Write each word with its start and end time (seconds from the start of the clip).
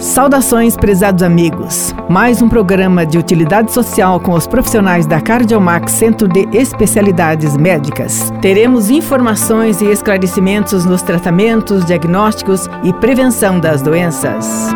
Saudações, 0.00 0.78
prezados 0.78 1.22
amigos. 1.22 1.94
Mais 2.08 2.40
um 2.40 2.48
programa 2.48 3.04
de 3.04 3.18
utilidade 3.18 3.70
social 3.70 4.18
com 4.18 4.32
os 4.32 4.46
profissionais 4.46 5.06
da 5.06 5.20
Cardiomax 5.20 5.92
Centro 5.92 6.26
de 6.26 6.48
Especialidades 6.56 7.54
Médicas. 7.54 8.32
Teremos 8.40 8.88
informações 8.88 9.82
e 9.82 9.90
esclarecimentos 9.90 10.86
nos 10.86 11.02
tratamentos, 11.02 11.84
diagnósticos 11.84 12.66
e 12.82 12.94
prevenção 12.94 13.60
das 13.60 13.82
doenças. 13.82 14.70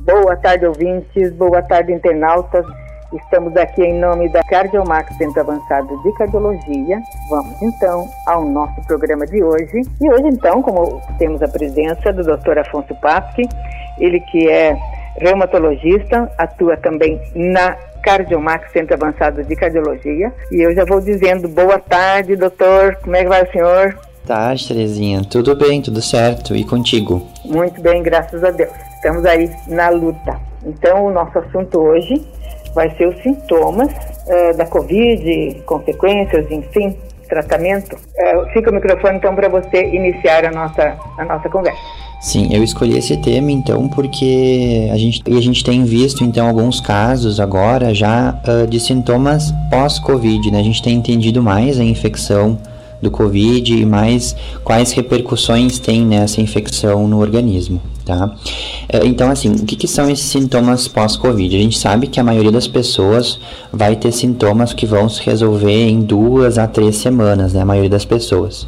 Boa 0.00 0.36
tarde, 0.36 0.66
ouvintes. 0.66 1.32
Boa 1.32 1.62
tarde, 1.62 1.94
internautas. 1.94 2.66
Estamos 3.12 3.56
aqui 3.56 3.82
em 3.82 4.00
nome 4.00 4.28
da 4.30 4.42
Cardiomax 4.42 5.16
Centro 5.16 5.40
Avançado 5.40 6.02
de 6.02 6.12
Cardiologia. 6.14 7.00
Vamos 7.30 7.62
então 7.62 8.08
ao 8.26 8.44
nosso 8.44 8.80
programa 8.82 9.24
de 9.26 9.42
hoje. 9.44 9.82
E 10.00 10.10
hoje 10.10 10.26
então, 10.26 10.60
como 10.60 11.00
temos 11.16 11.40
a 11.40 11.46
presença 11.46 12.12
do 12.12 12.24
Dr. 12.24 12.58
Afonso 12.58 12.94
Papke, 12.96 13.48
ele 13.98 14.18
que 14.20 14.48
é 14.48 14.76
reumatologista, 15.18 16.30
atua 16.36 16.76
também 16.76 17.20
na 17.34 17.76
Cardiomax 18.02 18.72
Centro 18.72 18.94
Avançado 18.94 19.44
de 19.44 19.54
Cardiologia. 19.54 20.32
E 20.50 20.60
eu 20.60 20.74
já 20.74 20.84
vou 20.84 21.00
dizendo 21.00 21.48
boa 21.48 21.78
tarde, 21.78 22.34
doutor. 22.34 22.96
Como 22.96 23.14
é 23.14 23.22
que 23.22 23.28
vai 23.28 23.44
o 23.44 23.52
senhor? 23.52 23.98
Tarde, 24.26 24.66
Terezinha. 24.66 25.22
Tudo 25.24 25.54
bem, 25.54 25.80
tudo 25.80 26.02
certo. 26.02 26.56
E 26.56 26.64
contigo? 26.64 27.24
Muito 27.44 27.80
bem, 27.80 28.02
graças 28.02 28.42
a 28.42 28.50
Deus. 28.50 28.72
Estamos 28.96 29.24
aí 29.24 29.48
na 29.68 29.90
luta. 29.90 30.40
Então, 30.64 31.06
o 31.06 31.12
nosso 31.12 31.38
assunto 31.38 31.78
hoje 31.78 32.26
vai 32.76 32.94
ser 32.96 33.08
os 33.08 33.16
sintomas 33.22 33.90
uh, 33.90 34.56
da 34.56 34.66
Covid, 34.66 35.62
consequências, 35.64 36.48
enfim, 36.50 36.94
tratamento. 37.26 37.96
Uh, 37.96 38.52
fica 38.52 38.70
o 38.70 38.74
microfone 38.74 39.16
então 39.16 39.34
para 39.34 39.48
você 39.48 39.82
iniciar 39.82 40.44
a 40.44 40.50
nossa, 40.50 40.94
a 41.16 41.24
nossa 41.24 41.48
conversa. 41.48 41.80
Sim, 42.20 42.48
eu 42.54 42.62
escolhi 42.62 42.98
esse 42.98 43.16
tema 43.16 43.50
então 43.50 43.88
porque 43.88 44.88
a 44.92 44.96
gente, 44.98 45.22
a 45.26 45.40
gente 45.40 45.64
tem 45.64 45.84
visto 45.84 46.22
então 46.22 46.46
alguns 46.46 46.78
casos 46.78 47.40
agora 47.40 47.94
já 47.94 48.38
uh, 48.46 48.66
de 48.66 48.78
sintomas 48.78 49.52
pós-Covid, 49.70 50.50
né? 50.50 50.60
A 50.60 50.62
gente 50.62 50.82
tem 50.82 50.94
entendido 50.96 51.42
mais 51.42 51.80
a 51.80 51.84
infecção 51.84 52.58
do 53.00 53.10
Covid 53.10 53.74
e 53.74 53.84
mais 53.84 54.34
quais 54.64 54.92
repercussões 54.92 55.78
tem 55.78 56.04
nessa 56.04 56.40
infecção 56.40 57.06
no 57.06 57.20
organismo, 57.20 57.80
tá? 58.04 58.34
É, 58.88 59.04
então, 59.06 59.30
assim, 59.30 59.52
o 59.52 59.64
que, 59.64 59.76
que 59.76 59.88
são 59.88 60.10
esses 60.10 60.26
sintomas 60.26 60.88
pós-Covid? 60.88 61.56
A 61.56 61.60
gente 61.60 61.78
sabe 61.78 62.06
que 62.06 62.20
a 62.20 62.24
maioria 62.24 62.52
das 62.52 62.66
pessoas 62.66 63.38
vai 63.72 63.96
ter 63.96 64.12
sintomas 64.12 64.72
que 64.72 64.86
vão 64.86 65.08
se 65.08 65.22
resolver 65.22 65.88
em 65.88 66.00
duas 66.00 66.58
a 66.58 66.66
três 66.66 66.96
semanas, 66.96 67.52
né? 67.52 67.62
A 67.62 67.66
maioria 67.66 67.90
das 67.90 68.04
pessoas. 68.04 68.66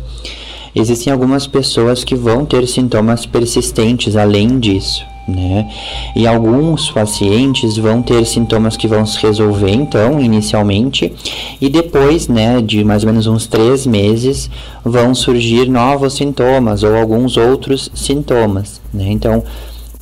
Existem 0.75 1.13
algumas 1.13 1.47
pessoas 1.47 2.05
que 2.05 2.15
vão 2.15 2.45
ter 2.45 2.67
sintomas 2.67 3.27
persistentes 3.27 4.15
além 4.17 4.59
disso, 4.59 5.05
né? 5.29 5.69
E 6.17 6.27
alguns 6.27 6.91
pacientes 6.91 7.77
vão 7.77 8.01
ter 8.03 8.25
sintomas 8.25 8.77
que 8.77 8.89
vão 8.89 9.05
se 9.05 9.21
resolver, 9.21 9.71
então, 9.71 10.19
inicialmente, 10.19 11.13
e 11.61 11.69
depois, 11.69 12.27
né, 12.27 12.63
de 12.63 12.83
mais 12.83 13.05
ou 13.05 13.11
menos 13.11 13.27
uns 13.27 13.47
três 13.47 13.87
meses, 13.87 14.51
vão 14.83 15.15
surgir 15.15 15.69
novos 15.69 16.15
sintomas 16.15 16.83
ou 16.83 16.97
alguns 16.97 17.37
outros 17.37 17.91
sintomas, 17.95 18.81
né? 18.93 19.07
Então, 19.11 19.45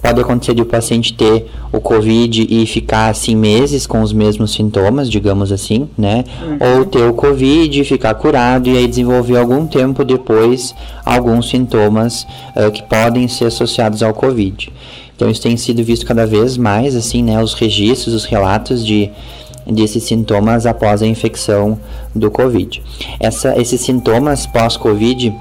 pode 0.07 0.21
acontecer 0.21 0.55
de 0.55 0.63
o 0.63 0.67
paciente 0.67 1.13
ter 1.15 1.51
o 1.73 1.81
COVID 1.81 2.47
e 2.49 2.65
ficar 2.67 3.09
assim 3.09 3.35
meses 3.35 3.87
com 3.87 4.01
os 4.03 4.13
mesmos 4.13 4.53
sintomas, 4.53 5.11
digamos 5.11 5.51
assim, 5.51 5.89
né? 5.99 6.25
Uhum. 6.43 6.79
Ou 6.79 6.85
ter 6.85 7.03
o 7.03 7.13
COVID 7.13 7.81
e 7.81 7.85
ficar 7.85 8.15
curado 8.15 8.69
e 8.69 8.77
aí 8.77 8.87
desenvolver 8.87 9.37
algum 9.37 9.67
tempo 9.67 10.05
depois 10.05 10.75
alguns 11.05 11.51
sintomas 11.51 12.27
uh, 12.55 12.71
que 12.71 12.83
podem 12.85 13.27
ser 13.27 13.47
associados 13.47 14.03
ao 14.03 14.15
COVID. 14.15 14.73
Então 15.17 15.31
isso 15.31 15.41
tem 15.41 15.57
sido 15.57 15.83
visto 15.83 16.05
cada 16.05 16.27
vez 16.27 16.59
mais, 16.59 16.95
assim, 16.95 17.23
né, 17.23 17.43
os 17.43 17.55
registros, 17.55 18.15
os 18.15 18.25
relatos 18.25 18.85
de 18.85 19.11
desses 19.67 20.05
sintomas 20.05 20.65
após 20.65 21.03
a 21.03 21.07
infecção 21.07 21.77
do 22.15 22.31
COVID. 22.31 22.81
Essa, 23.19 23.61
esses 23.61 23.81
sintomas 23.81 24.47
pós-COVID 24.47 25.35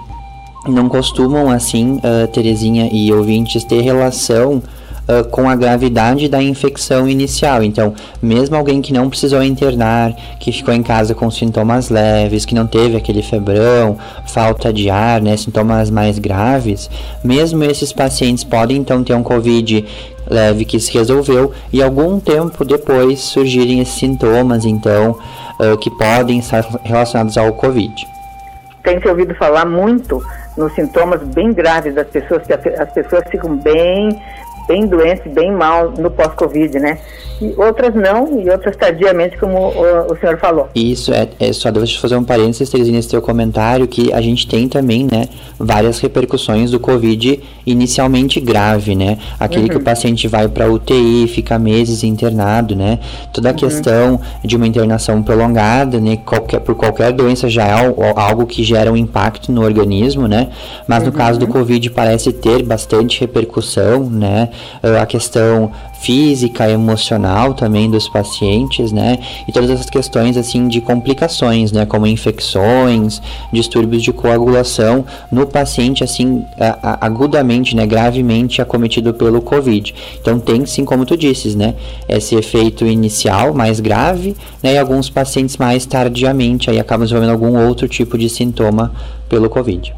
não 0.67 0.89
costumam, 0.89 1.51
assim, 1.51 1.97
uh, 1.97 2.27
Terezinha 2.31 2.89
e 2.91 3.13
ouvintes, 3.13 3.63
ter 3.63 3.81
relação 3.81 4.63
uh, 5.07 5.27
com 5.29 5.49
a 5.49 5.55
gravidade 5.55 6.27
da 6.27 6.41
infecção 6.41 7.07
inicial. 7.07 7.63
Então, 7.63 7.93
mesmo 8.21 8.55
alguém 8.55 8.81
que 8.81 8.93
não 8.93 9.09
precisou 9.09 9.43
internar, 9.43 10.13
que 10.39 10.51
ficou 10.51 10.73
em 10.73 10.83
casa 10.83 11.13
com 11.15 11.29
sintomas 11.31 11.89
leves, 11.89 12.45
que 12.45 12.55
não 12.55 12.67
teve 12.67 12.95
aquele 12.95 13.21
febrão, 13.21 13.97
falta 14.27 14.71
de 14.71 14.89
ar, 14.89 15.21
né, 15.21 15.35
sintomas 15.37 15.89
mais 15.89 16.19
graves, 16.19 16.89
mesmo 17.23 17.63
esses 17.63 17.91
pacientes 17.91 18.43
podem 18.43 18.77
então 18.77 19.03
ter 19.03 19.13
um 19.13 19.23
COVID 19.23 19.85
leve 20.27 20.65
que 20.65 20.79
se 20.79 20.91
resolveu 20.91 21.51
e 21.71 21.83
algum 21.83 22.19
tempo 22.19 22.65
depois 22.65 23.19
surgirem 23.19 23.79
esses 23.79 23.95
sintomas, 23.95 24.65
então, 24.65 25.17
uh, 25.59 25.77
que 25.77 25.89
podem 25.91 26.39
estar 26.39 26.61
relacionados 26.83 27.37
ao 27.37 27.53
COVID. 27.53 27.93
Tem 28.83 29.01
se 29.01 29.07
ouvido 29.07 29.33
falar 29.35 29.65
muito 29.65 30.23
nos 30.55 30.73
sintomas 30.73 31.21
bem 31.21 31.51
graves 31.53 31.95
das 31.95 32.07
pessoas, 32.07 32.43
que 32.45 32.53
as 32.53 32.91
pessoas 32.91 33.23
ficam 33.29 33.57
bem 33.57 34.09
bem 34.67 34.87
doentes, 34.87 35.31
bem 35.31 35.51
mal 35.51 35.91
no 35.91 36.09
pós-Covid, 36.09 36.79
né? 36.79 36.99
E 37.41 37.53
outras 37.57 37.93
não, 37.93 38.39
e 38.39 38.49
outras 38.49 38.75
tardiamente, 38.75 39.37
como 39.37 39.57
o, 39.57 40.13
o 40.13 40.17
senhor 40.19 40.37
falou. 40.37 40.69
Isso, 40.73 41.13
é, 41.13 41.27
é 41.39 41.51
só 41.51 41.69
deixa 41.69 41.97
eu 41.97 42.01
fazer 42.01 42.15
um 42.15 42.23
parênteses, 42.23 42.69
Terezinha, 42.69 42.95
nesse 42.95 43.09
teu 43.09 43.21
comentário, 43.21 43.87
que 43.87 44.13
a 44.13 44.21
gente 44.21 44.47
tem 44.47 44.69
também, 44.69 45.07
né, 45.11 45.27
várias 45.59 45.99
repercussões 45.99 46.71
do 46.71 46.79
Covid 46.79 47.41
inicialmente 47.65 48.39
grave, 48.39 48.95
né? 48.95 49.17
Aquele 49.39 49.63
uhum. 49.63 49.69
que 49.69 49.75
o 49.75 49.79
uhum. 49.79 49.83
paciente 49.83 50.27
vai 50.27 50.47
para 50.47 50.69
UTI, 50.69 51.27
fica 51.27 51.57
meses 51.57 52.03
internado, 52.03 52.75
né? 52.75 52.99
Toda 53.33 53.49
a 53.49 53.51
uhum. 53.51 53.57
questão 53.57 54.21
de 54.43 54.55
uma 54.55 54.67
internação 54.67 55.21
prolongada, 55.23 55.99
né? 55.99 56.17
Qualquer, 56.17 56.59
por 56.59 56.75
qualquer 56.75 57.11
doença 57.11 57.49
já 57.49 57.65
é 57.65 57.93
algo 58.15 58.45
que 58.45 58.63
gera 58.63 58.91
um 58.91 58.97
impacto 58.97 59.51
no 59.51 59.63
organismo, 59.63 60.27
né? 60.27 60.49
Mas 60.87 61.03
no 61.03 61.11
caso 61.11 61.39
do 61.39 61.45
uhum. 61.45 61.51
Covid 61.51 61.89
parece 61.89 62.31
ter 62.31 62.63
bastante 62.63 63.19
repercussão, 63.19 64.09
né? 64.09 64.49
Ah, 64.83 65.01
a 65.01 65.05
questão 65.05 65.71
física, 65.99 66.69
emocional 66.69 67.53
também 67.53 67.89
dos 67.89 68.07
pacientes, 68.07 68.91
né? 68.91 69.17
E 69.47 69.51
todas 69.51 69.69
essas 69.69 69.89
questões 69.89 70.37
assim 70.37 70.67
de 70.67 70.81
complicações, 70.81 71.71
né? 71.71 71.85
Como 71.85 72.05
infecções, 72.05 73.21
distúrbios 73.51 74.03
de 74.03 74.11
coagulação 74.11 75.05
no 75.31 75.47
paciente 75.47 76.03
assim 76.03 76.45
agudamente, 77.01 77.75
né? 77.75 77.85
Gravemente 77.85 78.61
acometido 78.61 79.13
pelo 79.13 79.41
COVID. 79.41 79.95
Então 80.21 80.39
tem 80.39 80.65
sim, 80.65 80.85
como 80.85 81.05
tu 81.05 81.17
disses, 81.17 81.55
né? 81.55 81.75
Esse 82.07 82.35
efeito 82.35 82.85
inicial 82.85 83.53
mais 83.53 83.79
grave, 83.79 84.35
né? 84.61 84.73
E 84.73 84.77
alguns 84.77 85.09
pacientes 85.09 85.57
mais 85.57 85.85
tardiamente 85.85 86.69
aí 86.69 86.79
acabam 86.79 87.05
desenvolvendo 87.05 87.31
algum 87.31 87.67
outro 87.67 87.87
tipo 87.87 88.17
de 88.17 88.29
sintoma 88.29 88.91
pelo 89.29 89.49
COVID. 89.49 89.93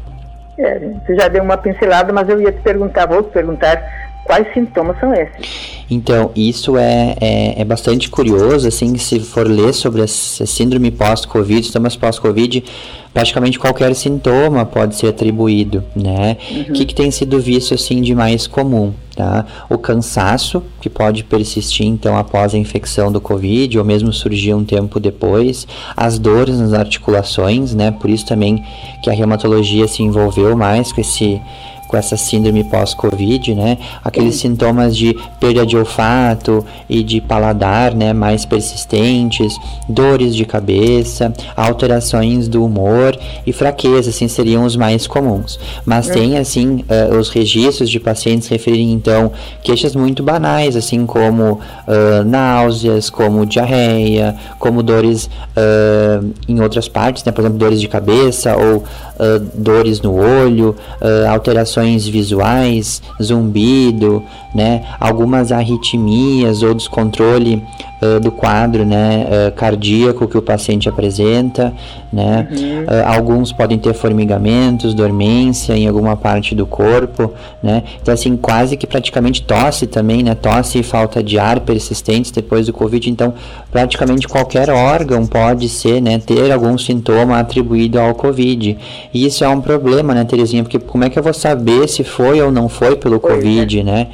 É, 0.58 0.90
você 1.06 1.14
já 1.14 1.28
deu 1.28 1.42
uma 1.42 1.56
pincelada, 1.56 2.12
mas 2.12 2.28
eu 2.28 2.40
ia 2.40 2.50
te 2.50 2.60
perguntar, 2.60 3.06
vou 3.06 3.22
te 3.22 3.30
perguntar 3.30 4.07
quais 4.28 4.46
sintomas 4.52 5.00
são 5.00 5.12
esses? 5.14 5.78
Então, 5.90 6.30
isso 6.36 6.76
é, 6.76 7.16
é, 7.18 7.62
é 7.62 7.64
bastante 7.64 8.10
curioso, 8.10 8.68
assim, 8.68 8.96
se 8.98 9.18
for 9.20 9.48
ler 9.48 9.72
sobre 9.72 10.02
a 10.02 10.06
síndrome 10.06 10.90
pós-Covid, 10.90 11.66
sintomas 11.66 11.96
pós-Covid, 11.96 12.62
praticamente 13.14 13.58
qualquer 13.58 13.94
sintoma 13.94 14.66
pode 14.66 14.96
ser 14.96 15.08
atribuído, 15.08 15.82
né? 15.96 16.36
O 16.50 16.54
uhum. 16.54 16.64
que, 16.74 16.84
que 16.84 16.94
tem 16.94 17.10
sido 17.10 17.40
visto, 17.40 17.72
assim, 17.72 18.02
de 18.02 18.14
mais 18.14 18.46
comum, 18.46 18.92
tá? 19.16 19.46
O 19.70 19.78
cansaço, 19.78 20.62
que 20.78 20.90
pode 20.90 21.24
persistir, 21.24 21.86
então, 21.86 22.18
após 22.18 22.54
a 22.54 22.58
infecção 22.58 23.10
do 23.10 23.22
Covid, 23.22 23.78
ou 23.78 23.84
mesmo 23.84 24.12
surgir 24.12 24.52
um 24.52 24.62
tempo 24.62 25.00
depois, 25.00 25.66
as 25.96 26.18
dores 26.18 26.58
nas 26.60 26.74
articulações, 26.74 27.74
né? 27.74 27.90
Por 27.92 28.10
isso 28.10 28.26
também 28.26 28.62
que 29.02 29.08
a 29.08 29.14
reumatologia 29.14 29.88
se 29.88 30.02
envolveu 30.02 30.54
mais 30.54 30.92
com 30.92 31.00
esse 31.00 31.40
com 31.88 31.96
essa 31.96 32.16
síndrome 32.16 32.62
pós-Covid, 32.62 33.54
né? 33.54 33.78
Aqueles 34.04 34.36
sintomas 34.36 34.94
de 34.94 35.16
perda 35.40 35.66
de 35.66 35.76
olfato 35.76 36.64
e 36.88 37.02
de 37.02 37.20
paladar, 37.20 37.94
né? 37.94 38.12
Mais 38.12 38.44
persistentes, 38.44 39.56
dores 39.88 40.36
de 40.36 40.44
cabeça, 40.44 41.32
alterações 41.56 42.46
do 42.46 42.62
humor 42.62 43.18
e 43.46 43.52
fraqueza, 43.52 44.10
assim, 44.10 44.28
seriam 44.28 44.64
os 44.64 44.76
mais 44.76 45.06
comuns. 45.06 45.58
Mas 45.84 46.10
é. 46.10 46.12
tem, 46.12 46.36
assim, 46.36 46.84
uh, 46.84 47.16
os 47.16 47.30
registros 47.30 47.88
de 47.88 47.98
pacientes 47.98 48.48
referirem, 48.48 48.92
então, 48.92 49.32
queixas 49.62 49.96
muito 49.96 50.22
banais, 50.22 50.76
assim, 50.76 51.06
como 51.06 51.52
uh, 51.52 52.24
náuseas, 52.26 53.08
como 53.08 53.46
diarreia, 53.46 54.36
como 54.58 54.82
dores 54.82 55.30
uh, 55.56 56.30
em 56.46 56.60
outras 56.60 56.86
partes, 56.86 57.24
né? 57.24 57.32
Por 57.32 57.40
exemplo, 57.40 57.58
dores 57.58 57.80
de 57.80 57.88
cabeça 57.88 58.56
ou 58.56 58.84
dores 59.52 60.00
no 60.00 60.14
olho, 60.14 60.76
alterações 61.28 61.77
alterações 61.78 62.06
visuais, 62.06 63.02
zumbido, 63.22 64.22
né, 64.54 64.82
algumas 64.98 65.52
arritmias 65.52 66.62
ou 66.62 66.74
descontrole 66.74 67.62
uh, 68.02 68.18
do 68.18 68.32
quadro, 68.32 68.84
né, 68.84 69.26
uh, 69.26 69.52
cardíaco 69.52 70.26
que 70.26 70.38
o 70.38 70.42
paciente 70.42 70.88
apresenta, 70.88 71.72
né, 72.12 72.48
uhum. 72.50 72.84
uh, 72.84 73.06
alguns 73.06 73.52
podem 73.52 73.78
ter 73.78 73.94
formigamentos, 73.94 74.94
dormência 74.94 75.76
em 75.76 75.86
alguma 75.86 76.16
parte 76.16 76.54
do 76.54 76.66
corpo, 76.66 77.32
né, 77.62 77.82
então 78.00 78.12
assim 78.12 78.36
quase 78.36 78.76
que 78.76 78.86
praticamente 78.86 79.42
tosse 79.42 79.86
também, 79.86 80.22
né, 80.22 80.34
tosse 80.34 80.78
e 80.78 80.82
falta 80.82 81.22
de 81.22 81.38
ar 81.38 81.60
persistentes 81.60 82.30
depois 82.30 82.66
do 82.66 82.72
covid, 82.72 83.10
então 83.10 83.34
praticamente 83.70 84.26
qualquer 84.26 84.70
órgão 84.70 85.26
pode 85.26 85.68
ser, 85.68 86.00
né, 86.00 86.18
ter 86.18 86.50
algum 86.50 86.76
sintoma 86.78 87.38
atribuído 87.38 88.00
ao 88.00 88.14
covid, 88.14 88.76
e 89.12 89.26
isso 89.26 89.44
é 89.44 89.48
um 89.48 89.60
problema, 89.60 90.14
né, 90.14 90.24
Terezinha, 90.24 90.62
porque 90.62 90.78
como 90.78 91.04
é 91.04 91.10
que 91.10 91.18
eu 91.18 91.22
vou 91.22 91.34
saber 91.34 91.67
se 91.86 92.04
foi 92.04 92.40
ou 92.40 92.50
não 92.50 92.68
foi 92.68 92.96
pelo 92.96 93.20
pois 93.20 93.34
covid, 93.34 93.80
é. 93.80 93.82
né? 93.82 94.08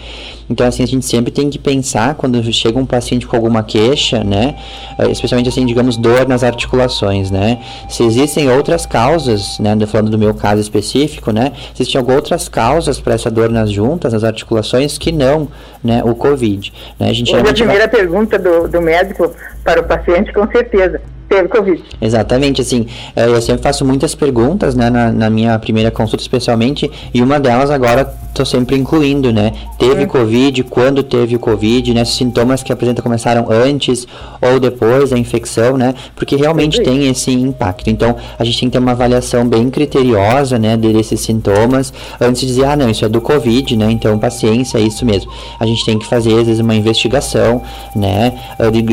Então, 0.49 0.67
assim, 0.67 0.82
a 0.82 0.87
gente 0.87 1.06
sempre 1.06 1.32
tem 1.32 1.49
que 1.49 1.58
pensar 1.58 2.14
quando 2.14 2.43
chega 2.52 2.79
um 2.79 2.87
paciente 2.87 3.26
com 3.26 3.37
alguma 3.37 3.62
queixa, 3.62 4.23
né? 4.23 4.56
Eh, 4.99 5.11
especialmente, 5.11 5.49
assim, 5.49 5.64
digamos, 5.64 5.96
dor 5.96 6.29
nas 6.29 6.43
articulações, 6.43 7.31
né? 7.31 7.58
Se 7.88 8.02
existem 8.05 8.50
outras 8.50 8.87
causas, 8.87 9.58
né? 9.58 9.75
Falando 9.87 10.11
do 10.11 10.19
meu 10.19 10.35
caso 10.35 10.61
específico, 10.61 11.31
né? 11.32 11.52
Existem 11.75 12.00
outras 12.00 12.49
causas 12.49 13.00
para 13.00 13.14
essa 13.14 13.31
dor 13.31 13.50
nas 13.50 13.70
juntas, 13.70 14.12
nas 14.12 14.25
articulações, 14.25 14.99
que 14.99 15.11
não, 15.11 15.49
né? 15.82 16.02
O 16.05 16.14
COVID. 16.14 16.73
Né? 16.99 17.08
A, 17.08 17.12
gente 17.12 17.35
a 17.35 17.43
primeira 17.43 17.87
vai... 17.87 17.88
pergunta 17.88 18.38
do, 18.38 18.69
do 18.69 18.81
médico 18.81 19.31
para 19.62 19.81
o 19.81 19.85
paciente, 19.85 20.32
com 20.32 20.47
certeza 20.49 21.00
teve 21.29 21.49
Covid. 21.49 21.82
Exatamente, 22.00 22.61
assim, 22.61 22.87
eh, 23.17 23.26
eu 23.26 23.40
sempre 23.40 23.62
faço 23.62 23.85
muitas 23.85 24.14
perguntas, 24.14 24.75
né, 24.75 24.90
na, 24.90 25.11
na 25.11 25.31
minha 25.31 25.58
primeira 25.58 25.90
consulta 25.90 26.23
especialmente, 26.23 26.90
e 27.12 27.23
uma 27.23 27.40
delas 27.40 27.70
agora 27.70 28.12
estou 28.29 28.44
sempre 28.44 28.76
incluindo, 28.76 29.32
né, 29.32 29.52
teve 29.79 30.05
hum. 30.05 30.08
Covid, 30.08 30.33
quando 30.70 31.02
teve 31.02 31.36
o 31.36 31.38
Covid, 31.38 31.92
né, 31.94 32.04
sintomas 32.04 32.62
que 32.62 32.72
apresenta 32.72 33.02
começaram 33.02 33.46
antes 33.50 34.06
ou 34.40 34.58
depois 34.58 35.10
da 35.10 35.19
infecção, 35.19 35.76
né, 35.76 35.94
porque 36.14 36.36
realmente 36.36 36.82
tem 36.82 37.08
esse 37.08 37.31
impacto. 37.31 37.88
Então, 37.90 38.16
a 38.38 38.44
gente 38.44 38.60
tem 38.60 38.69
que 38.69 38.72
ter 38.72 38.78
uma 38.78 38.92
avaliação 38.92 39.46
bem 39.46 39.70
criteriosa, 39.70 40.58
né, 40.58 40.76
desses 40.76 41.20
sintomas, 41.20 41.92
antes 42.20 42.42
de 42.42 42.46
dizer, 42.48 42.64
ah, 42.66 42.76
não, 42.76 42.88
isso 42.88 43.04
é 43.04 43.08
do 43.08 43.20
Covid, 43.20 43.76
né, 43.76 43.90
então 43.90 44.19
paciência, 44.19 44.78
é 44.78 44.82
isso 44.82 45.04
mesmo. 45.04 45.31
A 45.58 45.66
gente 45.66 45.84
tem 45.84 45.98
que 45.98 46.06
fazer, 46.06 46.31
às 46.38 46.46
vezes, 46.46 46.60
uma 46.60 46.75
investigação, 46.75 47.62
né, 47.94 48.32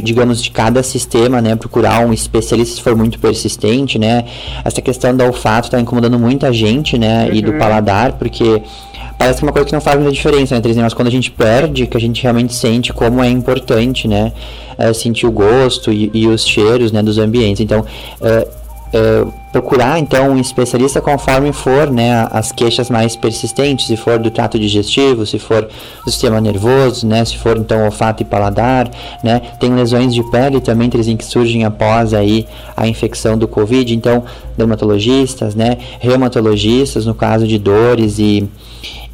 digamos, 0.03 0.41
de 0.41 0.51
cada 0.51 0.83
sistema, 0.83 1.41
né, 1.41 1.55
procurar 1.55 2.05
um 2.05 2.13
especialista 2.13 2.75
se 2.75 2.81
for 2.81 2.95
muito 2.95 3.19
persistente, 3.19 3.97
né? 3.97 4.25
Essa 4.63 4.81
questão 4.81 5.15
do 5.15 5.23
olfato 5.23 5.67
está 5.67 5.79
incomodando 5.79 6.17
muita 6.19 6.51
gente, 6.51 6.97
né? 6.97 7.25
Uhum. 7.25 7.33
E 7.33 7.41
do 7.41 7.51
uhum. 7.51 7.57
paladar, 7.57 8.13
porque 8.13 8.61
que 9.29 9.43
é 9.43 9.43
uma 9.43 9.51
coisa 9.51 9.65
que 9.65 9.73
não 9.73 9.81
faz 9.81 9.97
muita 9.97 10.11
diferença, 10.11 10.55
né, 10.55 10.61
Terezinha? 10.61 10.83
Mas 10.83 10.93
quando 10.93 11.07
a 11.07 11.11
gente 11.11 11.31
perde, 11.31 11.87
que 11.87 11.97
a 11.97 11.99
gente 11.99 12.21
realmente 12.21 12.53
sente 12.53 12.91
como 12.93 13.23
é 13.23 13.29
importante, 13.29 14.07
né? 14.07 14.31
É, 14.77 14.93
sentir 14.93 15.27
o 15.27 15.31
gosto 15.31 15.91
e, 15.91 16.09
e, 16.13 16.27
os 16.27 16.47
cheiros, 16.47 16.91
né, 16.91 17.03
dos 17.03 17.17
ambientes. 17.17 17.61
Então, 17.61 17.85
é, 18.21 18.47
é, 18.93 19.25
procurar 19.51 19.99
então 19.99 20.31
um 20.31 20.39
especialista 20.39 20.99
conforme 20.99 21.53
for 21.53 21.89
né, 21.89 22.27
as 22.31 22.51
queixas 22.51 22.89
mais 22.89 23.15
persistentes, 23.15 23.87
se 23.87 23.95
for 23.95 24.19
do 24.19 24.29
trato 24.29 24.59
digestivo, 24.59 25.25
se 25.25 25.39
for 25.39 25.69
do 26.03 26.11
sistema 26.11 26.41
nervoso, 26.41 27.07
né, 27.07 27.23
se 27.23 27.37
for 27.37 27.57
então 27.57 27.85
olfato 27.85 28.21
e 28.21 28.25
paladar, 28.25 28.89
né, 29.23 29.41
tem 29.59 29.73
lesões 29.73 30.13
de 30.13 30.23
pele 30.29 30.59
também 30.59 30.89
Terezinha, 30.89 31.15
que 31.15 31.25
surgem 31.25 31.63
após 31.63 32.13
aí 32.13 32.45
a 32.75 32.87
infecção 32.87 33.37
do 33.37 33.47
Covid, 33.47 33.93
então 33.95 34.25
dermatologistas, 34.57 35.55
né, 35.55 35.77
reumatologistas 35.99 37.05
no 37.05 37.13
caso 37.13 37.47
de 37.47 37.57
dores 37.57 38.19
e, 38.19 38.49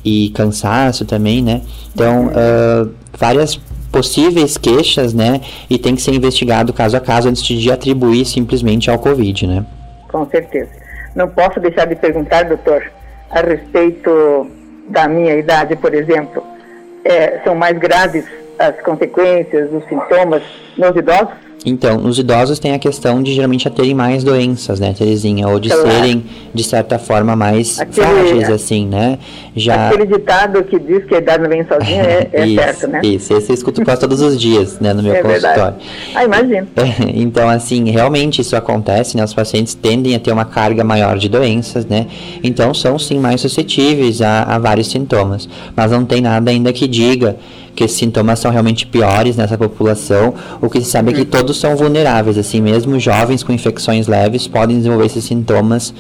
e 0.03 0.29
cansaço 0.29 1.05
também, 1.05 1.41
né, 1.41 1.61
então 1.94 2.27
uh, 2.27 2.91
várias 3.17 3.59
possíveis 3.91 4.57
queixas, 4.57 5.13
né? 5.13 5.41
E 5.69 5.77
tem 5.77 5.95
que 5.95 6.01
ser 6.01 6.13
investigado 6.13 6.73
caso 6.73 6.95
a 6.97 6.99
caso 6.99 7.29
antes 7.29 7.44
de 7.44 7.71
atribuir 7.71 8.25
simplesmente 8.25 8.89
ao 8.89 8.99
Covid, 8.99 9.47
né? 9.47 9.65
Com 10.11 10.25
certeza. 10.29 10.69
Não 11.15 11.27
posso 11.27 11.59
deixar 11.59 11.85
de 11.85 11.95
perguntar, 11.95 12.44
doutor, 12.44 12.91
a 13.31 13.41
respeito 13.41 14.47
da 14.89 15.07
minha 15.07 15.35
idade, 15.35 15.75
por 15.75 15.94
exemplo. 15.94 16.44
É, 17.03 17.39
são 17.44 17.55
mais 17.55 17.77
graves 17.77 18.25
as 18.59 18.79
consequências, 18.81 19.71
os 19.71 19.83
sintomas 19.85 20.44
nos 20.77 20.95
idosos? 20.95 21.46
Então, 21.65 21.98
nos 21.98 22.18
idosos 22.18 22.59
tem 22.59 22.74
a 22.74 22.80
questão 22.80 23.21
de 23.21 23.33
geralmente 23.33 23.69
terem 23.69 23.94
mais 23.94 24.24
doenças, 24.24 24.80
né, 24.80 24.94
Terezinha? 24.98 25.48
Ou 25.48 25.59
de 25.59 25.69
claro. 25.69 25.89
serem, 25.89 26.24
de 26.54 26.63
certa 26.63 26.98
forma, 26.98 27.36
mais 27.36 27.80
aquele, 27.80 28.07
frágeis, 28.07 28.50
assim, 28.50 28.88
né? 28.88 29.18
Já... 29.56 29.89
Aquele 29.89 30.06
ditado 30.06 30.63
que 30.63 30.80
diz 30.80 31.04
que 31.06 31.15
a 31.15 31.18
idade 31.18 31.44
não 31.44 31.50
vem 31.50 31.65
sozinha 31.65 32.04
é, 32.04 32.30
é 32.31 32.45
isso, 32.48 32.56
certo, 32.56 32.88
né? 32.88 33.01
Isso, 33.04 33.33
esse 33.33 33.51
eu 33.51 33.54
escuto 33.54 33.83
quase 33.83 34.01
todos 34.01 34.21
os 34.21 34.39
dias, 34.39 34.80
né, 34.80 34.94
no 34.94 35.04
meu 35.04 35.13
é 35.15 35.21
consultório. 35.21 35.56
Verdade. 35.56 35.86
Ah, 36.15 36.24
imagino. 36.24 36.68
então, 37.13 37.50
assim, 37.50 37.89
realmente 37.89 38.42
isso 38.42 38.56
acontece, 38.56 39.18
né? 39.18 39.24
Os 39.24 39.33
pacientes 39.33 39.74
tendem 39.74 40.15
a 40.15 40.19
ter 40.19 40.31
uma 40.31 40.45
carga 40.45 40.83
maior 40.83 41.18
de 41.18 41.27
doenças, 41.27 41.86
né? 41.86 42.07
Então, 42.44 42.74
são 42.74 42.98
sim 42.98 43.19
mais 43.19 43.42
suscetíveis 43.42 44.21
a, 44.21 44.44
a 44.44 44.59
vários 44.59 44.89
sintomas. 44.89 45.50
Mas 45.75 45.92
não 45.92 46.06
tem 46.06 46.21
nada 46.21 46.50
ainda 46.50 46.71
que 46.71 46.88
diga 46.88 47.36
que 47.77 47.83
esses 47.83 47.97
sintomas 47.97 48.39
são 48.39 48.50
realmente 48.50 48.88
piores 48.88 49.38
nessa 49.38 49.56
população. 49.56 50.33
O 50.59 50.68
que 50.68 50.81
se 50.81 50.89
sabe 50.89 51.12
é 51.12 51.13
que 51.13 51.21
uhum. 51.21 51.27
todos 51.27 51.57
são 51.57 51.75
vulneráveis, 51.75 52.35
assim, 52.35 52.59
mesmo 52.59 53.00
jovens 53.00 53.44
com 53.44 53.53
infecções 53.53 54.07
leves 54.07 54.47
podem 54.47 54.77
desenvolver 54.77 55.06
esses 55.06 55.24
sintomas 55.24 55.94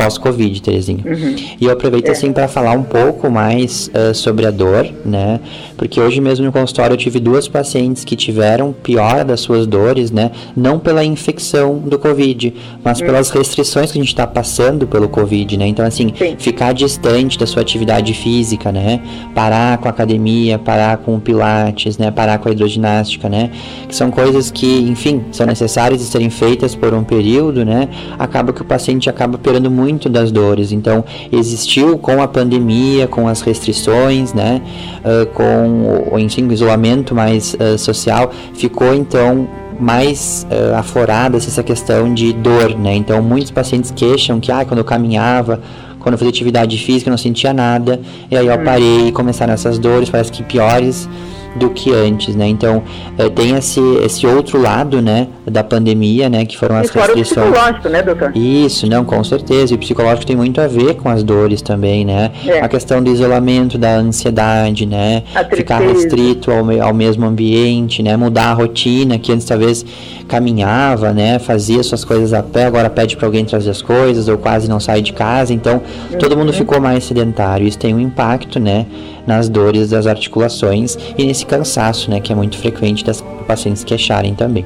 pós-Covid, 0.00 0.62
Terezinha. 0.62 1.04
Uhum. 1.04 1.36
E 1.60 1.66
eu 1.66 1.70
aproveito 1.70 2.08
é. 2.08 2.12
assim 2.12 2.32
para 2.32 2.48
falar 2.48 2.72
um 2.72 2.82
pouco 2.82 3.30
mais 3.30 3.88
uh, 3.88 4.14
sobre 4.14 4.46
a 4.46 4.50
dor, 4.50 4.88
né? 5.04 5.38
Porque 5.76 6.00
hoje 6.00 6.22
mesmo 6.22 6.46
no 6.46 6.52
consultório 6.52 6.94
eu 6.94 6.98
tive 6.98 7.20
duas 7.20 7.46
pacientes 7.46 8.02
que 8.02 8.16
tiveram 8.16 8.72
piora 8.72 9.22
das 9.22 9.40
suas 9.40 9.66
dores, 9.66 10.10
né? 10.10 10.30
Não 10.56 10.78
pela 10.78 11.04
infecção 11.04 11.78
do 11.78 11.98
Covid, 11.98 12.54
mas 12.82 12.98
uhum. 12.98 13.06
pelas 13.06 13.28
restrições 13.28 13.92
que 13.92 13.98
a 13.98 14.00
gente 14.00 14.08
está 14.08 14.26
passando 14.26 14.86
pelo 14.86 15.06
Covid, 15.06 15.58
né? 15.58 15.66
Então 15.66 15.84
assim, 15.84 16.14
Sim. 16.16 16.36
ficar 16.38 16.72
distante 16.72 17.38
da 17.38 17.46
sua 17.46 17.60
atividade 17.60 18.14
física, 18.14 18.72
né? 18.72 19.02
Parar 19.34 19.76
com 19.78 19.88
a 19.88 19.90
academia, 19.90 20.58
parar 20.58 20.96
com 20.98 21.16
o 21.16 21.20
pilates, 21.20 21.98
né? 21.98 22.10
Parar 22.10 22.38
com 22.38 22.48
a 22.48 22.52
hidroginástica, 22.52 23.28
né? 23.28 23.50
Que 23.86 23.94
são 23.94 24.10
coisas 24.10 24.50
que, 24.50 24.80
enfim, 24.80 25.24
são 25.30 25.44
necessárias 25.44 26.00
de 26.00 26.06
serem 26.06 26.30
feitas 26.30 26.74
por 26.74 26.94
um 26.94 27.04
período, 27.04 27.66
né? 27.66 27.88
Acaba 28.18 28.50
que 28.50 28.62
o 28.62 28.64
paciente 28.64 29.10
acaba 29.10 29.36
perdendo 29.36 29.70
muito 29.70 29.89
muito 29.90 30.08
das 30.08 30.30
dores. 30.30 30.72
Então, 30.72 31.04
existiu 31.30 31.98
com 31.98 32.22
a 32.22 32.28
pandemia, 32.28 33.06
com 33.06 33.28
as 33.28 33.40
restrições, 33.40 34.32
né, 34.32 34.62
uh, 35.04 35.26
com 35.26 36.12
o, 36.12 36.18
enfim, 36.18 36.46
o 36.46 36.52
isolamento 36.52 37.14
mais 37.14 37.54
uh, 37.54 37.78
social, 37.78 38.32
ficou 38.54 38.94
então 38.94 39.48
mais 39.78 40.46
uh, 40.50 40.76
aflorada 40.76 41.38
essa 41.38 41.62
questão 41.62 42.12
de 42.12 42.34
dor, 42.34 42.78
né? 42.78 42.94
Então, 42.94 43.22
muitos 43.22 43.50
pacientes 43.50 43.90
queixam 43.90 44.38
que, 44.38 44.52
ah, 44.52 44.62
quando 44.64 44.78
eu 44.78 44.84
caminhava, 44.84 45.60
quando 45.98 46.14
eu 46.14 46.18
fazia 46.18 46.30
atividade 46.30 46.76
física, 46.76 47.08
eu 47.08 47.12
não 47.12 47.18
sentia 47.18 47.54
nada, 47.54 47.98
e 48.30 48.36
aí 48.36 48.46
eu 48.46 48.54
hum. 48.54 48.64
parei 48.64 49.08
e 49.08 49.12
começaram 49.12 49.54
essas 49.54 49.78
dores, 49.78 50.10
parece 50.10 50.30
que 50.30 50.42
piores 50.42 51.08
do 51.56 51.70
que 51.70 51.92
antes, 51.92 52.34
né? 52.36 52.46
Então 52.46 52.82
é, 53.18 53.28
tem 53.28 53.56
esse, 53.56 53.80
esse 54.04 54.26
outro 54.26 54.60
lado, 54.60 55.00
né, 55.02 55.28
da 55.46 55.64
pandemia, 55.64 56.28
né, 56.28 56.44
que 56.44 56.56
foram 56.56 56.76
as 56.76 56.88
e 56.88 56.98
restrições. 56.98 57.48
O 57.48 57.50
psicológico, 57.50 57.88
né, 57.88 58.02
doutor? 58.02 58.36
Isso, 58.36 58.86
não, 58.86 59.04
com 59.04 59.22
certeza. 59.24 59.72
E 59.72 59.76
o 59.76 59.78
psicológico 59.78 60.26
tem 60.26 60.36
muito 60.36 60.60
a 60.60 60.66
ver 60.66 60.94
com 60.94 61.08
as 61.08 61.22
dores 61.22 61.62
também, 61.62 62.04
né? 62.04 62.30
É. 62.46 62.60
A 62.60 62.68
questão 62.68 63.02
do 63.02 63.10
isolamento, 63.10 63.76
da 63.76 63.96
ansiedade, 63.96 64.86
né? 64.86 65.22
Ficar 65.52 65.80
restrito 65.80 66.50
ao, 66.50 66.70
ao 66.82 66.94
mesmo 66.94 67.26
ambiente, 67.26 68.02
né? 68.02 68.16
Mudar 68.16 68.50
a 68.50 68.54
rotina, 68.54 69.18
que 69.18 69.32
antes 69.32 69.46
talvez 69.46 69.84
caminhava, 70.28 71.12
né? 71.12 71.38
Fazia 71.38 71.82
suas 71.82 72.04
coisas 72.04 72.32
a 72.32 72.42
pé, 72.42 72.66
agora 72.66 72.88
pede 72.88 73.16
para 73.16 73.26
alguém 73.26 73.44
trazer 73.44 73.70
as 73.70 73.82
coisas 73.82 74.28
ou 74.28 74.38
quase 74.38 74.68
não 74.68 74.78
sai 74.78 75.02
de 75.02 75.12
casa. 75.12 75.52
Então, 75.52 75.82
uhum. 76.10 76.18
todo 76.18 76.36
mundo 76.36 76.48
uhum. 76.48 76.54
ficou 76.54 76.80
mais 76.80 77.04
sedentário. 77.04 77.66
Isso 77.66 77.78
tem 77.78 77.94
um 77.94 78.00
impacto, 78.00 78.60
né? 78.60 78.86
Nas 79.30 79.48
dores 79.48 79.90
das 79.90 80.08
articulações 80.08 80.98
e 81.16 81.24
nesse 81.24 81.46
cansaço, 81.46 82.10
né? 82.10 82.18
Que 82.18 82.32
é 82.32 82.34
muito 82.34 82.58
frequente 82.58 83.04
das 83.04 83.20
pacientes 83.46 83.84
queixarem 83.84 84.34
também. 84.34 84.64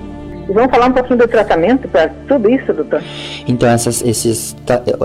E 0.49 0.53
vamos 0.53 0.71
falar 0.71 0.87
um 0.87 0.93
pouquinho 0.93 1.19
do 1.19 1.29
tratamento 1.29 1.87
para 1.89 2.09
tudo 2.29 2.51
isso, 2.51 2.73
doutor? 2.73 3.03
Então, 3.47 3.69
essas, 3.69 4.03
esses, 4.03 4.57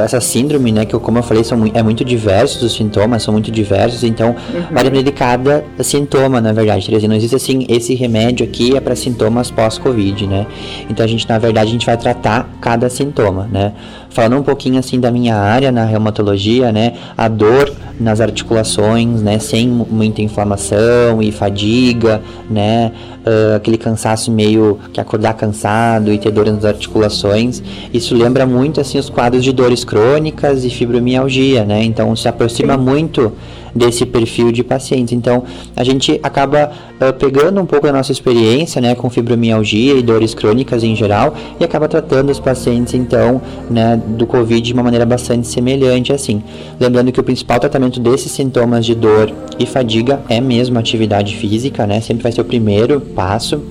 essa 0.02 0.22
síndrome, 0.22 0.72
né, 0.72 0.86
que 0.86 0.94
eu, 0.94 1.00
como 1.00 1.18
eu 1.18 1.24
falei, 1.24 1.44
são, 1.44 1.60
é 1.74 1.82
muito 1.82 2.04
diversos 2.04 2.62
os 2.62 2.76
sintomas, 2.76 3.24
são 3.24 3.34
muito 3.34 3.52
diversos, 3.52 4.04
então 4.04 4.30
uhum. 4.30 4.64
vai 4.72 4.84
depender 4.84 5.04
de 5.04 5.12
cada 5.12 5.64
sintoma, 5.82 6.42
na 6.42 6.52
verdade, 6.52 6.86
Terezinha. 6.86 7.10
Não 7.10 7.16
existe 7.16 7.36
assim, 7.36 7.66
esse 7.70 7.96
remédio 7.96 8.46
aqui 8.46 8.76
é 8.76 8.80
para 8.80 8.96
sintomas 8.96 9.50
pós-Covid, 9.52 10.28
né? 10.28 10.46
Então, 10.90 11.06
a 11.06 11.08
gente, 11.08 11.28
na 11.28 11.38
verdade, 11.38 11.70
a 11.70 11.72
gente 11.72 11.86
vai 11.86 11.98
tratar 11.98 12.50
cada 12.62 12.90
sintoma, 12.90 13.48
né? 13.52 13.74
Falando 14.10 14.38
um 14.38 14.44
pouquinho 14.44 14.80
assim 14.80 15.00
da 15.00 15.12
minha 15.12 15.36
área 15.36 15.72
na 15.72 15.86
reumatologia, 15.86 16.72
né, 16.72 16.94
a 17.18 17.28
dor 17.28 17.72
nas 18.00 18.22
articulações, 18.22 19.22
né, 19.22 19.40
sem 19.40 19.68
muita 19.68 20.22
inflamação 20.22 21.22
e 21.22 21.32
fadiga, 21.32 22.22
né, 22.50 22.92
uh, 23.26 23.56
aquele 23.56 23.78
cansaço 23.78 24.32
meio 24.32 24.80
que 24.94 25.02
acordar 25.02 25.34
cansado 25.34 26.12
e 26.12 26.18
ter 26.18 26.32
dor 26.32 26.48
nas 26.48 26.66
articulações, 26.66 27.62
isso 27.94 28.16
lembra 28.16 28.46
muito 28.46 28.80
assim 28.80 28.98
os 28.98 29.10
quadros 29.10 29.44
de 29.44 29.52
dores 29.52 29.84
crônicas 29.84 30.64
e 30.64 30.70
fibromialgia, 30.70 31.66
né, 31.66 31.84
então 31.84 32.16
se 32.16 32.28
aproxima 32.28 32.78
Sim. 32.78 32.84
muito 32.84 33.34
desse 33.80 34.06
perfil 34.06 34.52
de 34.52 34.64
pacientes. 34.64 35.14
Então, 35.14 35.44
a 35.76 35.84
gente 35.84 36.20
acaba 36.22 36.70
uh, 37.00 37.14
pegando 37.14 37.62
um 37.62 37.66
pouco 37.66 37.88
da 37.88 37.94
nossa 37.94 38.12
experiência, 38.12 38.82
né, 38.82 38.94
com 38.94 39.10
fibromialgia 39.10 39.94
e 39.94 40.04
dores 40.04 40.34
crônicas 40.34 40.84
em 40.84 40.96
geral, 40.96 41.34
e 41.60 41.64
acaba 41.64 41.88
tratando 41.88 42.30
os 42.30 42.40
pacientes, 42.40 42.94
então, 42.94 43.42
né, 43.70 44.00
do 44.06 44.28
COVID 44.28 44.62
de 44.62 44.74
uma 44.74 44.84
maneira 44.84 45.06
bastante 45.06 45.48
semelhante, 45.48 46.12
assim. 46.12 46.44
Lembrando 46.80 47.12
que 47.12 47.20
o 47.20 47.24
principal 47.24 47.60
tratamento 47.60 48.00
desses 48.00 48.32
sintomas 48.32 48.86
de 48.86 48.94
dor 48.94 49.32
e 49.58 49.66
fadiga 49.66 50.20
é 50.28 50.42
mesmo 50.42 50.78
a 50.78 50.82
atividade 50.82 51.36
física, 51.38 51.88
né, 51.88 52.02
sempre 52.02 52.24
vai 52.24 52.32
ser 52.34 52.42
o 52.42 52.46
primeiro 52.46 53.00
passo. 53.00 53.64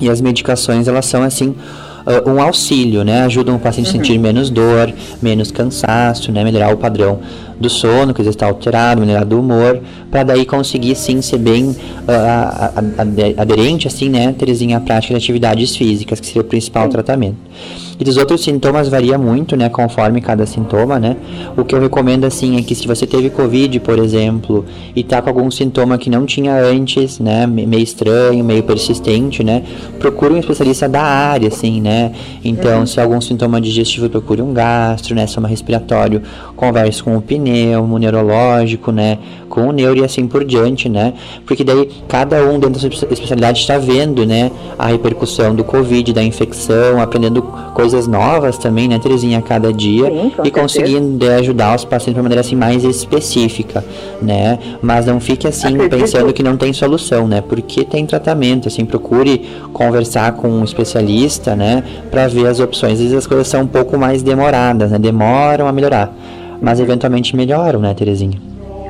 E 0.00 0.08
as 0.08 0.20
medicações, 0.20 0.88
elas 0.88 1.04
são, 1.04 1.22
assim, 1.22 1.54
uh, 2.06 2.30
um 2.30 2.40
auxílio, 2.40 3.04
né? 3.04 3.22
Ajudam 3.24 3.56
o 3.56 3.58
paciente 3.58 3.88
uhum. 3.88 3.90
a 3.90 3.98
sentir 3.98 4.18
menos 4.18 4.48
dor, 4.48 4.90
menos 5.20 5.50
cansaço, 5.50 6.32
né? 6.32 6.42
Melhorar 6.42 6.72
o 6.72 6.78
padrão 6.78 7.20
do 7.60 7.68
sono, 7.68 8.14
que 8.14 8.22
às 8.22 8.26
vezes 8.26 8.36
está 8.36 8.46
alterado, 8.46 9.02
melhorar 9.02 9.24
do 9.24 9.38
humor, 9.38 9.80
para 10.10 10.22
daí 10.22 10.46
conseguir 10.46 10.94
sim 10.94 11.20
ser 11.20 11.38
bem 11.38 11.66
uh, 11.66 13.36
aderente, 13.36 13.86
assim, 13.86 14.08
né, 14.08 14.34
Terezinha, 14.36 14.78
à 14.78 14.80
prática 14.80 15.14
de 15.14 15.18
atividades 15.18 15.76
físicas, 15.76 16.18
que 16.18 16.26
seria 16.26 16.42
o 16.42 16.44
principal 16.44 16.84
sim. 16.84 16.90
tratamento. 16.90 17.36
E 18.00 18.04
dos 18.04 18.16
outros 18.16 18.42
sintomas 18.42 18.88
varia 18.88 19.18
muito, 19.18 19.54
né, 19.56 19.68
conforme 19.68 20.22
cada 20.22 20.46
sintoma, 20.46 20.98
né? 20.98 21.16
O 21.54 21.66
que 21.66 21.74
eu 21.74 21.80
recomendo 21.80 22.24
assim 22.24 22.56
é 22.56 22.62
que 22.62 22.74
se 22.74 22.86
você 22.86 23.06
teve 23.06 23.28
COVID, 23.28 23.78
por 23.80 23.98
exemplo, 23.98 24.64
e 24.96 25.04
tá 25.04 25.20
com 25.20 25.28
algum 25.28 25.50
sintoma 25.50 25.98
que 25.98 26.08
não 26.08 26.24
tinha 26.24 26.54
antes, 26.54 27.18
né, 27.18 27.46
meio 27.46 27.82
estranho, 27.82 28.42
meio 28.42 28.62
persistente, 28.62 29.44
né, 29.44 29.64
procure 29.98 30.32
um 30.32 30.38
especialista 30.38 30.88
da 30.88 31.02
área, 31.02 31.48
assim, 31.48 31.82
né? 31.82 32.12
Então, 32.42 32.80
uhum. 32.80 32.86
se 32.86 32.98
algum 32.98 33.20
sintoma 33.20 33.60
digestivo, 33.60 34.08
procure 34.08 34.40
um 34.40 34.54
gastro, 34.54 35.14
né, 35.14 35.26
soma 35.26 35.46
respiratório, 35.46 36.22
converse 36.56 37.02
com 37.02 37.14
o 37.14 37.20
pneumo, 37.20 37.49
neurológico, 37.98 38.92
né, 38.92 39.18
com 39.48 39.68
o 39.68 39.72
neuro 39.72 39.98
e 40.00 40.04
assim 40.04 40.26
por 40.26 40.44
diante, 40.44 40.88
né? 40.88 41.12
Porque 41.44 41.64
daí 41.64 41.88
cada 42.08 42.44
um 42.44 42.58
dentro 42.58 42.70
da 42.70 42.78
sua 42.78 42.88
especialidade 42.88 43.60
está 43.60 43.78
vendo, 43.78 44.24
né, 44.24 44.50
a 44.78 44.86
repercussão 44.86 45.54
do 45.54 45.64
COVID, 45.64 46.12
da 46.12 46.22
infecção, 46.22 47.00
aprendendo 47.00 47.42
coisas 47.74 48.06
novas 48.06 48.56
também, 48.58 48.88
né, 48.88 48.98
Terezinha, 48.98 49.38
a 49.38 49.42
cada 49.42 49.72
dia 49.72 50.06
Sim, 50.06 50.32
e 50.44 50.50
conseguindo 50.50 51.28
ajudar 51.30 51.76
os 51.76 51.84
pacientes 51.84 52.14
de 52.14 52.20
uma 52.20 52.24
maneira 52.24 52.40
assim 52.40 52.56
mais 52.56 52.84
específica, 52.84 53.84
né? 54.22 54.58
Mas 54.80 55.06
não 55.06 55.18
fique 55.20 55.46
assim 55.46 55.74
Acredito. 55.74 55.96
pensando 55.98 56.32
que 56.32 56.42
não 56.42 56.56
tem 56.56 56.72
solução, 56.72 57.26
né? 57.26 57.40
Porque 57.40 57.84
tem 57.84 58.06
tratamento, 58.06 58.68
assim, 58.68 58.84
procure 58.84 59.46
conversar 59.72 60.32
com 60.32 60.48
um 60.48 60.64
especialista, 60.64 61.56
né, 61.56 61.82
para 62.10 62.28
ver 62.28 62.46
as 62.46 62.60
opções. 62.60 62.94
Às 62.94 62.98
vezes 63.00 63.14
as 63.14 63.26
coisas 63.26 63.48
são 63.48 63.62
um 63.62 63.66
pouco 63.66 63.98
mais 63.98 64.22
demoradas, 64.22 64.90
né? 64.90 64.98
Demoram 64.98 65.66
a 65.66 65.72
melhorar, 65.72 66.14
mas 66.60 66.80
eventualmente 66.80 67.34
melhoram, 67.36 67.80
né, 67.80 67.94
Terezinha? 67.94 68.38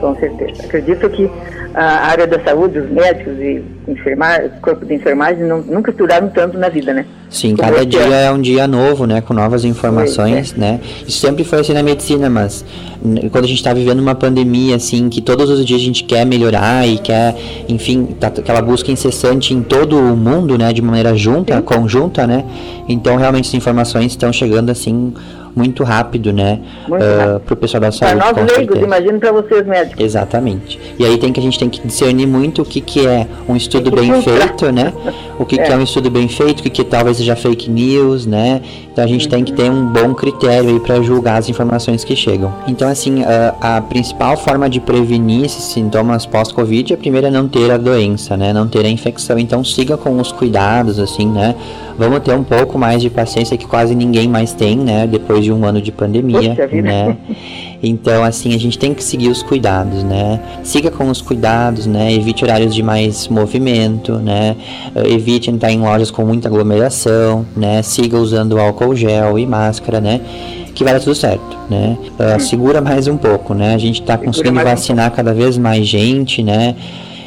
Com 0.00 0.14
certeza. 0.16 0.64
Acredito 0.64 1.08
que 1.10 1.30
a 1.74 2.08
área 2.08 2.26
da 2.26 2.40
saúde, 2.40 2.78
os 2.78 2.90
médicos 2.90 3.38
e 3.38 3.62
enfermar, 3.86 4.48
corpo 4.60 4.84
de 4.84 4.94
enfermagem 4.94 5.44
não, 5.44 5.60
nunca 5.60 5.90
estudaram 5.90 6.28
tanto 6.28 6.58
na 6.58 6.68
vida, 6.68 6.92
né? 6.92 7.04
Sim, 7.30 7.54
Como 7.54 7.70
cada 7.70 7.86
dia 7.86 8.00
é. 8.00 8.24
é 8.24 8.32
um 8.32 8.40
dia 8.40 8.66
novo, 8.66 9.06
né? 9.06 9.20
Com 9.20 9.32
novas 9.32 9.64
informações, 9.64 10.52
é. 10.56 10.60
né? 10.60 10.80
Isso 11.06 11.20
sempre 11.20 11.44
foi 11.44 11.60
assim 11.60 11.72
na 11.72 11.82
medicina, 11.82 12.28
mas 12.28 12.64
quando 13.30 13.44
a 13.44 13.48
gente 13.48 13.58
está 13.58 13.72
vivendo 13.72 14.00
uma 14.00 14.16
pandemia, 14.16 14.74
assim, 14.76 15.08
que 15.08 15.20
todos 15.20 15.48
os 15.48 15.64
dias 15.64 15.80
a 15.80 15.84
gente 15.84 16.02
quer 16.02 16.26
melhorar 16.26 16.86
e 16.86 16.98
quer, 16.98 17.36
enfim, 17.68 18.04
tá, 18.18 18.26
aquela 18.26 18.60
busca 18.60 18.90
incessante 18.90 19.54
em 19.54 19.62
todo 19.62 19.96
o 19.96 20.16
mundo, 20.16 20.58
né? 20.58 20.72
De 20.72 20.82
maneira 20.82 21.14
junta, 21.14 21.56
Sim. 21.56 21.62
conjunta, 21.62 22.26
né? 22.26 22.44
Então, 22.88 23.16
realmente, 23.16 23.46
as 23.46 23.54
informações 23.54 24.06
estão 24.06 24.32
chegando, 24.32 24.70
assim, 24.70 25.14
muito 25.54 25.82
rápido, 25.84 26.32
né? 26.32 26.60
Uh, 26.86 27.40
para 27.40 27.54
o 27.54 27.56
pessoal 27.56 27.80
da 27.80 27.92
saúde. 27.92 28.16
Para 28.16 28.32
nós 28.32 28.56
leigos, 28.56 28.78
imagino 28.78 29.18
para 29.18 29.32
vocês 29.32 29.66
médicos. 29.66 30.04
Exatamente. 30.04 30.80
E 30.98 31.04
aí 31.04 31.18
tem 31.18 31.32
que 31.32 31.40
a 31.40 31.42
gente 31.42 31.58
tem 31.58 31.68
que 31.68 31.86
discernir 31.86 32.26
muito 32.26 32.62
o 32.62 32.64
que, 32.64 32.80
que 32.80 33.06
é 33.06 33.26
um 33.48 33.56
estudo 33.56 33.90
bem 33.90 34.22
feito, 34.22 34.70
né? 34.72 34.92
O 35.38 35.44
que 35.44 35.58
é. 35.60 35.64
que 35.64 35.72
é 35.72 35.76
um 35.76 35.82
estudo 35.82 36.10
bem 36.10 36.28
feito, 36.28 36.60
o 36.60 36.62
que, 36.62 36.70
que 36.70 36.84
talvez 36.84 37.19
seja 37.20 37.36
fake 37.36 37.70
news, 37.70 38.26
né? 38.26 38.60
Então 38.92 39.04
a 39.04 39.06
gente 39.06 39.28
tem 39.28 39.44
que 39.44 39.52
ter 39.52 39.70
um 39.70 39.86
bom 39.86 40.14
critério 40.14 40.70
aí 40.70 40.80
para 40.80 41.00
julgar 41.02 41.38
as 41.38 41.48
informações 41.48 42.04
que 42.04 42.16
chegam. 42.16 42.52
Então 42.66 42.88
assim, 42.88 43.22
a, 43.22 43.76
a 43.76 43.80
principal 43.80 44.36
forma 44.36 44.68
de 44.68 44.80
prevenir 44.80 45.44
esses 45.44 45.64
sintomas 45.64 46.26
pós-Covid, 46.26 46.94
a 46.94 46.96
primeira 46.96 47.28
é 47.28 47.30
não 47.30 47.48
ter 47.48 47.70
a 47.70 47.76
doença, 47.76 48.36
né? 48.36 48.52
Não 48.52 48.68
ter 48.68 48.84
a 48.84 48.88
infecção. 48.88 49.38
Então 49.38 49.62
siga 49.64 49.96
com 49.96 50.18
os 50.18 50.32
cuidados, 50.32 50.98
assim, 50.98 51.26
né? 51.26 51.54
Vamos 51.98 52.20
ter 52.20 52.34
um 52.34 52.44
pouco 52.44 52.78
mais 52.78 53.02
de 53.02 53.10
paciência 53.10 53.56
que 53.56 53.66
quase 53.66 53.94
ninguém 53.94 54.26
mais 54.26 54.52
tem, 54.52 54.76
né? 54.76 55.06
Depois 55.06 55.44
de 55.44 55.52
um 55.52 55.64
ano 55.64 55.80
de 55.82 55.92
pandemia, 55.92 56.56
né? 56.82 57.16
Então, 57.82 58.22
assim, 58.22 58.54
a 58.54 58.58
gente 58.58 58.78
tem 58.78 58.92
que 58.92 59.02
seguir 59.02 59.28
os 59.28 59.42
cuidados, 59.42 60.02
né? 60.02 60.40
Siga 60.62 60.90
com 60.90 61.08
os 61.08 61.22
cuidados, 61.22 61.86
né? 61.86 62.12
Evite 62.12 62.44
horários 62.44 62.74
de 62.74 62.82
mais 62.82 63.28
movimento, 63.28 64.14
né? 64.16 64.56
Eh, 64.94 65.12
evite 65.12 65.50
entrar 65.50 65.72
em 65.72 65.80
lojas 65.80 66.10
com 66.10 66.24
muita 66.24 66.48
aglomeração, 66.48 67.46
né? 67.56 67.82
Siga 67.82 68.18
usando 68.18 68.58
álcool 68.58 68.94
gel 68.94 69.38
e 69.38 69.46
máscara, 69.46 70.00
né? 70.00 70.20
que 70.74 70.84
vai 70.84 70.94
dar 70.94 71.00
tudo 71.00 71.14
certo, 71.14 71.58
né? 71.68 71.98
Uh, 72.18 72.40
segura 72.40 72.80
mais 72.80 73.06
um 73.06 73.16
pouco, 73.16 73.52
né? 73.52 73.74
A 73.74 73.78
gente 73.78 74.00
está 74.00 74.16
conseguindo 74.16 74.60
vacinar 74.62 75.10
cada 75.10 75.34
vez 75.34 75.58
mais 75.58 75.86
gente, 75.86 76.42
né? 76.42 76.74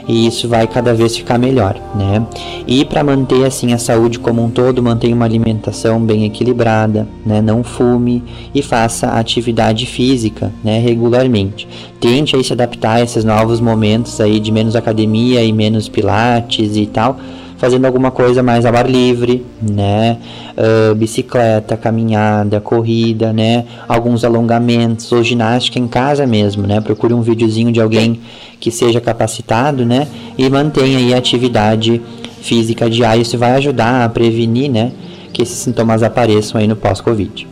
E 0.08 0.28
isso 0.28 0.48
vai 0.48 0.68
cada 0.68 0.94
vez 0.94 1.16
ficar 1.16 1.38
melhor, 1.38 1.76
né? 1.96 2.26
E 2.68 2.84
para 2.86 3.04
manter 3.04 3.46
assim 3.46 3.74
a 3.74 3.78
saúde 3.78 4.20
como 4.20 4.44
um 4.44 4.50
todo, 4.50 4.82
mantenha 4.84 5.16
uma 5.16 5.26
alimentação 5.26 6.00
bem 6.02 6.26
equilibrada, 6.26 7.08
né? 7.26 7.42
Não 7.42 7.64
fume 7.64 8.24
e 8.54 8.62
faça 8.62 9.08
atividade 9.08 9.86
física, 9.86 10.52
né? 10.64 10.80
Regularmente. 10.80 11.68
Tente 12.00 12.36
aí 12.36 12.44
se 12.44 12.54
adaptar 12.54 12.96
a 12.96 13.02
esses 13.02 13.24
novos 13.24 13.60
momentos 13.60 14.20
aí 14.20 14.40
de 14.40 14.52
menos 14.52 14.76
academia 14.76 15.44
e 15.44 15.52
menos 15.54 15.88
pilates 15.88 16.76
e 16.76 16.86
tal 16.86 17.18
fazendo 17.64 17.86
alguma 17.86 18.12
coisa 18.12 18.44
mais 18.44 18.66
ao 18.66 18.76
ar 18.76 18.90
livre, 18.90 19.46
né? 19.62 20.18
Uh, 20.52 20.94
bicicleta, 20.96 21.78
caminhada, 21.78 22.60
corrida, 22.60 23.32
né? 23.32 23.64
Alguns 23.88 24.26
alongamentos 24.26 25.10
ou 25.14 25.24
ginástica 25.24 25.80
em 25.80 25.88
casa 25.88 26.28
mesmo, 26.28 26.68
né? 26.68 26.82
Procure 26.82 27.14
um 27.14 27.22
videozinho 27.22 27.72
de 27.72 27.80
alguém 27.80 28.20
que 28.60 28.70
seja 28.70 29.00
capacitado, 29.00 29.86
né? 29.86 30.10
E 30.38 30.50
mantenha 30.50 30.98
aí 30.98 31.14
a 31.14 31.18
atividade 31.18 32.02
física 32.42 32.90
diária. 32.90 33.22
Isso 33.22 33.38
vai 33.38 33.54
ajudar 33.54 34.04
a 34.04 34.10
prevenir, 34.10 34.70
né? 34.70 34.92
Que 35.32 35.44
esses 35.44 35.56
sintomas 35.56 36.04
apareçam 36.04 36.60
aí 36.60 36.68
no 36.68 36.76
pós-Covid. 36.76 37.48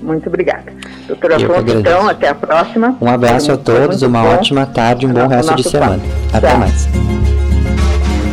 Muito 0.00 0.28
obrigada. 0.28 0.72
Doutora 1.08 1.34
Afonso, 1.34 1.76
então, 1.76 2.08
até 2.08 2.28
a 2.28 2.36
próxima. 2.36 2.96
Um 3.00 3.08
abraço 3.08 3.50
a 3.50 3.56
todos, 3.56 4.02
uma 4.02 4.22
bom. 4.22 4.28
ótima 4.28 4.64
tarde, 4.64 5.06
um 5.06 5.12
bom 5.12 5.26
resto 5.26 5.56
de 5.56 5.64
semana. 5.64 5.98
Até 6.32 6.50
Tchau. 6.50 6.58
mais. 6.58 7.49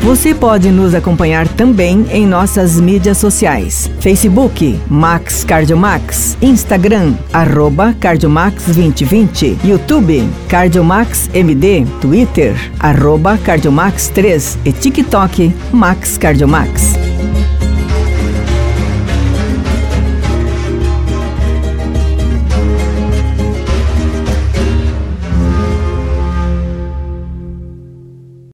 Você 0.08 0.34
pode 0.34 0.72
nos 0.72 0.96
acompanhar 0.96 1.46
também 1.50 2.06
em 2.10 2.26
nossas 2.26 2.80
mídias 2.80 3.18
sociais: 3.18 3.92
Facebook 4.00 4.80
Max 4.90 5.44
Cardiomax, 5.44 6.38
Instagram 6.42 7.14
arroba 7.34 7.94
Cardiomax 8.00 8.68
2020, 8.68 9.60
YouTube 9.66 10.24
Cardiomax 10.48 11.30
MD, 11.34 11.86
Twitter 12.00 12.56
arroba 12.80 13.38
Cardiomax 13.38 14.08
3 14.08 14.60
e 14.64 14.72
TikTok 14.72 15.54
Max 15.74 16.18
Cardiomax. 16.18 16.94